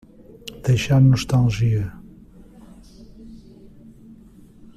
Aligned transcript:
Deixar 0.65 0.99
nostalgia 0.99 1.93